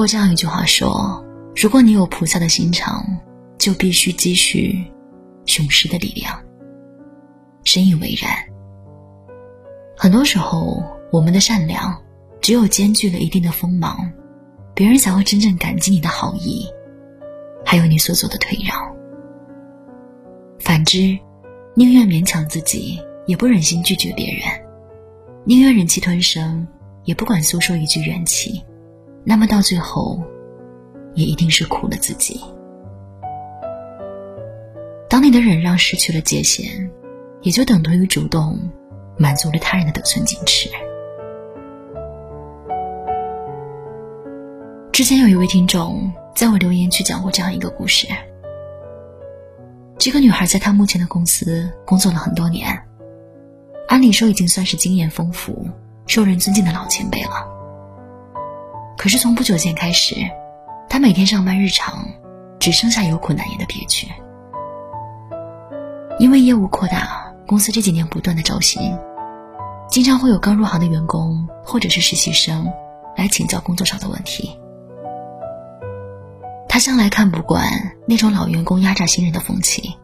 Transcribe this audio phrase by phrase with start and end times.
[0.00, 1.22] 过这样一句话说
[1.54, 3.04] ：“如果你有菩萨的心肠，
[3.58, 4.82] 就必须积蓄
[5.44, 6.40] 雄狮的力量。”
[7.64, 8.32] 深以为然。
[9.94, 10.82] 很多时候，
[11.12, 11.94] 我们的善良
[12.40, 14.10] 只有兼具了一定的锋芒，
[14.74, 16.66] 别人才会真正感激你的好意，
[17.62, 18.74] 还有你所做的退让。
[20.60, 21.18] 反之，
[21.74, 24.44] 宁愿勉强自己，也不忍心拒绝别人；
[25.44, 26.66] 宁愿忍气吞声，
[27.04, 28.64] 也不管诉说一句怨气，
[29.24, 30.20] 那么到最后，
[31.14, 32.40] 也一定是苦了自己。
[35.08, 36.90] 当你的忍让失去了界限，
[37.42, 38.58] 也就等同于主动
[39.18, 40.70] 满足了他人的得寸进尺。
[44.92, 48.06] 之前有一位听众在我留言区讲过这样一个故事：
[49.98, 52.66] 这个女孩在她目前的公司工作了很多年，
[53.88, 55.66] 按理说已经算是经验丰富、
[56.06, 57.59] 受人尊敬的老前辈了。
[59.00, 60.14] 可是从不久前开始，
[60.86, 62.06] 他每天上班日常
[62.58, 64.06] 只剩下有苦难言的憋屈，
[66.18, 67.32] 因为业务扩大。
[67.46, 68.94] 公司这几年不断的招新，
[69.88, 72.70] 经常会有刚入行的员工或者是实习生
[73.16, 74.60] 来请教工作上的问题。
[76.68, 77.66] 他向来看不惯
[78.06, 79.96] 那种老员工压榨新人的风气，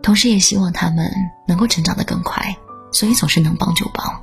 [0.00, 1.10] 同时也希望他们
[1.48, 2.56] 能够成长得更快，
[2.92, 4.22] 所以总是能帮就帮。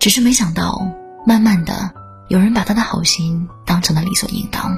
[0.00, 0.84] 只是没想到，
[1.24, 1.94] 慢慢的
[2.28, 4.76] 有人把他的好心当成了理所应当，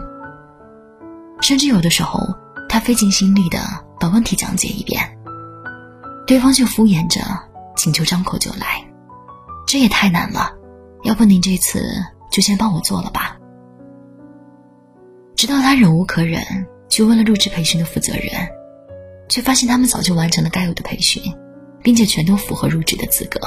[1.41, 2.21] 甚至有的时候
[2.69, 3.59] 他费尽心力的
[3.99, 5.03] 把问题讲解一遍。
[6.27, 7.21] 对方却敷衍着
[7.75, 8.87] 请求张口就来，
[9.67, 10.53] 这也太难了。
[11.05, 11.83] 要不您这次
[12.31, 13.39] 就先帮我做了吧。
[15.35, 16.45] 直到他忍无可忍，
[16.91, 18.31] 去问了入职培训的负责人，
[19.29, 21.23] 却发现他们早就完成了该有的培训，
[21.83, 23.41] 并且全都符合入职的资格。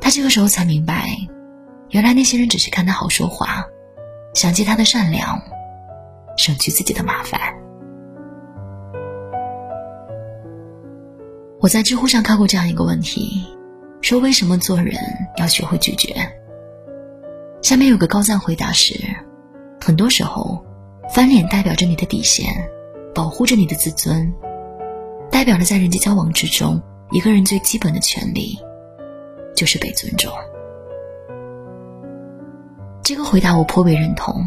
[0.00, 1.08] 他这个时候才明白，
[1.90, 3.64] 原来那些人只是看他好说话，
[4.34, 5.40] 想借他的善良，
[6.36, 7.40] 省去自己的麻烦。
[11.60, 13.44] 我在知乎上看过这样一个问题，
[14.02, 14.94] 说为什么做人
[15.38, 16.14] 要学会拒绝？
[17.62, 18.94] 下面有个高赞回答是：
[19.80, 20.62] 很多时候，
[21.12, 22.46] 翻脸代表着你的底线，
[23.14, 24.30] 保护着你的自尊，
[25.30, 28.58] 代表了在人际交往之中，一个人最基本的权利
[29.56, 30.30] 就是被尊重。
[33.08, 34.46] 这个回答我颇为认同。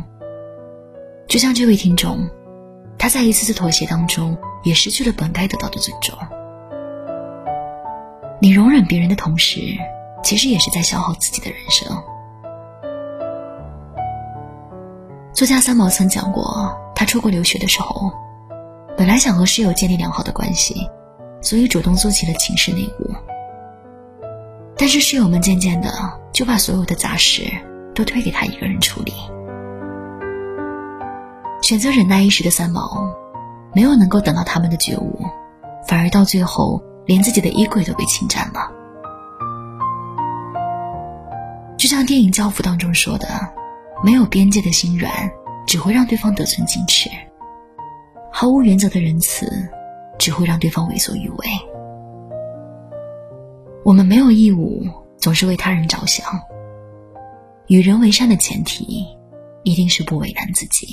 [1.27, 2.29] 就像这位听众，
[2.95, 6.16] 他在一次次妥协当中，也失去了本该得到的尊重。
[8.39, 9.59] 你容忍别人的同时，
[10.23, 12.03] 其实也是在消耗自己的人生。
[15.33, 18.11] 作家三毛曾讲过，他出国留学的时候，
[18.95, 20.88] 本来想和室友建立良好的关系，
[21.41, 23.09] 所以主动做起了寝室内务。
[24.77, 25.91] 但是室友们渐渐的
[26.31, 27.51] 就把所有的杂事
[27.94, 29.13] 都推给他一个人处理。
[31.62, 33.13] 选择忍耐一时的三毛，
[33.74, 35.19] 没有能够等到他们的觉悟，
[35.88, 36.81] 反而到最后。
[37.07, 38.72] 连自己的衣柜都被侵占了，
[41.75, 43.28] 就像电影《教父》当中说的
[44.06, 45.12] ：“没有边界的心软，
[45.66, 47.09] 只会让对方得寸进尺；
[48.31, 49.50] 毫无原则的仁慈，
[50.19, 51.47] 只会让对方为所欲为。”
[53.84, 54.84] 我们没有义务
[55.18, 56.24] 总是为他人着想，
[57.71, 59.07] 与人为善的前提，
[59.63, 60.89] 一定是不为难自己。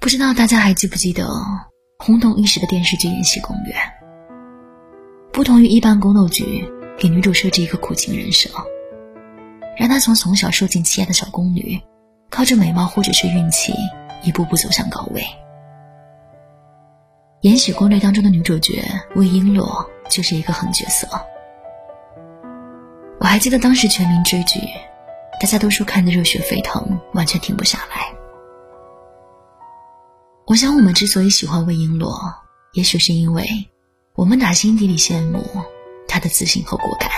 [0.00, 1.28] 不知道大家还记不记得
[1.98, 3.74] 轰动一时的电视剧《延禧攻略》？
[5.30, 8.48] 不同于一般宫斗剧，给女主设置一个苦情人设，
[9.76, 11.78] 让她从从小受尽欺压的小宫女，
[12.30, 13.74] 靠着美貌或者是运气，
[14.22, 15.20] 一步步走向高位。
[17.42, 18.82] 《延禧攻略》当中的女主角
[19.16, 21.06] 魏璎珞就是一个狠角色。
[23.24, 24.60] 我还记得当时全民追剧，
[25.40, 28.14] 大家都说看得热血沸腾，完全停不下来。
[30.46, 32.14] 我想，我们之所以喜欢魏璎珞，
[32.74, 33.46] 也许是因为
[34.14, 35.42] 我们打心底里羡慕
[36.06, 37.08] 她的自信和果敢。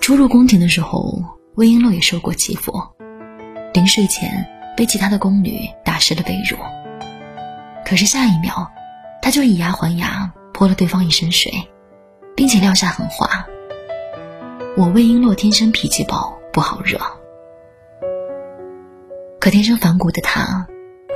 [0.00, 1.22] 初入宫廷的时候，
[1.56, 2.72] 魏璎珞也受过欺负，
[3.74, 6.56] 临睡前被其他的宫女打湿了被褥。
[7.84, 8.72] 可是下一秒，
[9.20, 11.52] 她就以牙还牙，泼了对方一身水，
[12.36, 13.46] 并且撂下狠话
[14.76, 16.98] ：“我魏璎珞天生脾气暴，不好惹。”
[19.40, 20.66] 可天生反骨的他，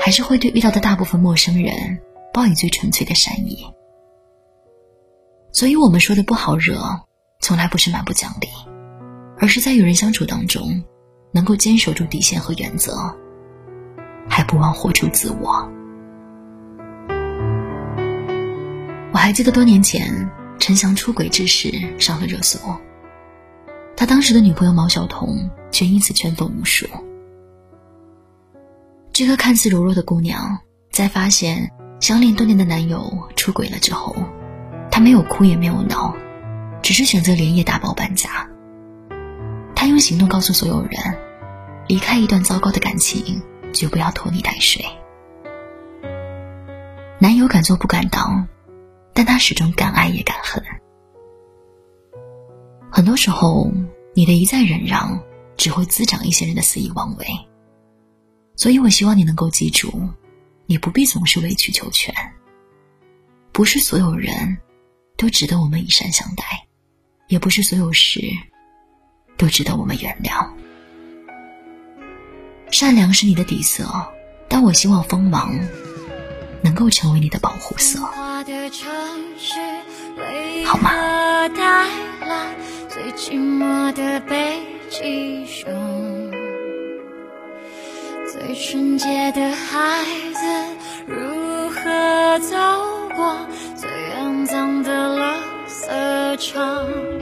[0.00, 1.98] 还是会对遇到的大部分陌生人
[2.32, 3.66] 报以最纯粹的善意。
[5.50, 6.78] 所以，我们说的不好惹，
[7.40, 8.48] 从来不是蛮不讲理，
[9.38, 10.84] 而是在与人相处当中，
[11.32, 12.92] 能够坚守住底线和原则，
[14.28, 15.68] 还不忘活出自我。
[19.10, 22.58] 我还记得多年前陈翔出轨之事上了热搜，
[23.96, 26.86] 他当时的女朋友毛晓彤却因此圈粉无数。
[29.12, 30.58] 这个看似柔弱的姑娘，
[30.90, 31.70] 在发现
[32.00, 34.14] 相恋多年的男友出轨了之后，
[34.90, 36.14] 她没有哭也没有闹，
[36.82, 38.48] 只是选择连夜打包搬家。
[39.74, 40.92] 她用行动告诉所有人，
[41.86, 44.84] 离开一段糟糕的感情，绝不要拖泥带水。
[47.20, 48.46] 男友敢做不敢当，
[49.18, 50.62] 但他始终敢爱也敢恨。
[52.88, 53.68] 很多时候，
[54.14, 55.20] 你的一再忍让，
[55.56, 57.26] 只会滋长一些人的肆意妄为。
[58.54, 59.92] 所以我希望你能够记住，
[60.66, 62.14] 你不必总是委曲求全。
[63.50, 64.56] 不是所有人
[65.16, 66.44] 都值得我们以善相待，
[67.26, 68.22] 也不是所有事
[69.36, 70.48] 都值得我们原谅。
[72.70, 73.84] 善良是你的底色，
[74.48, 75.58] 但我希望锋芒。
[76.60, 78.00] 能够成为你的保护色，
[80.64, 81.48] 好吗？
[82.88, 86.30] 最寂寞的北极熊，
[88.30, 90.04] 最纯洁的孩
[90.34, 90.40] 子，
[91.06, 92.56] 如何走
[93.16, 93.44] 过
[93.74, 93.90] 最
[94.20, 95.34] 肮脏的垃
[95.68, 97.17] 圾场？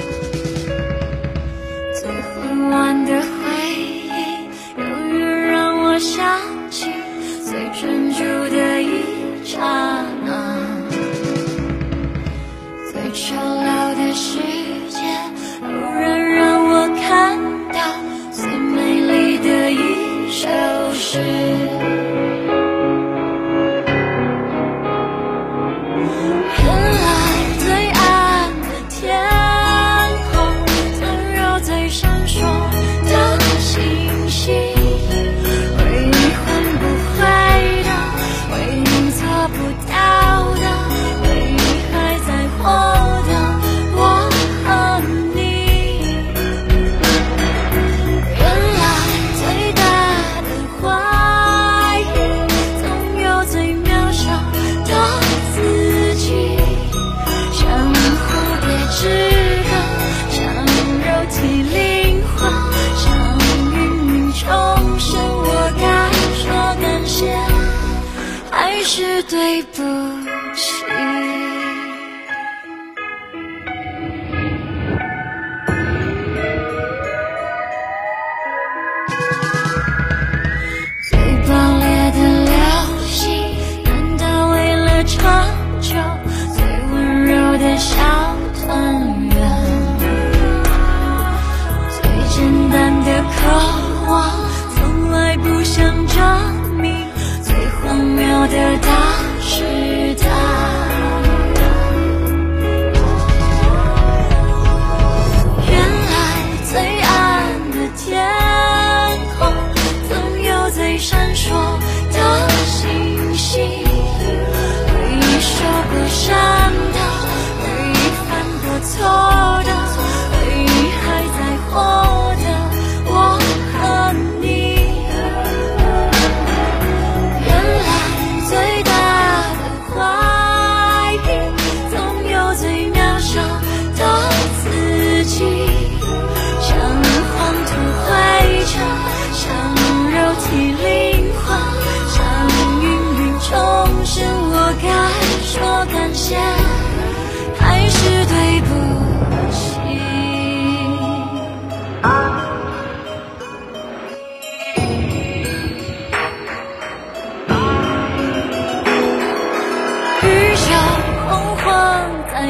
[21.06, 21.56] 是。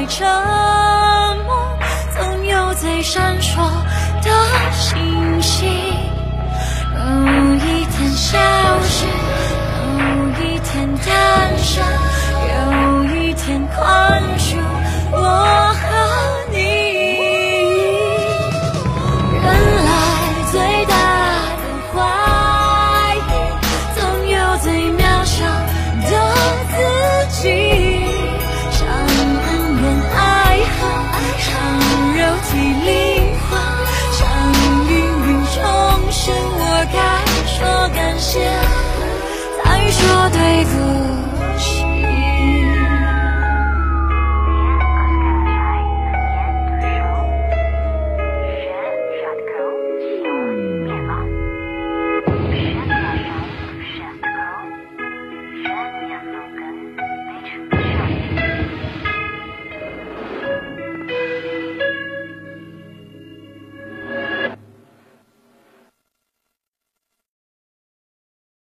[0.08, 0.26] 沉
[1.44, 1.78] 默，
[2.16, 3.56] 总有最闪烁
[4.22, 4.30] 的
[4.72, 5.68] 星星。
[6.94, 8.38] 有一天消
[8.82, 11.84] 失，有一天诞生，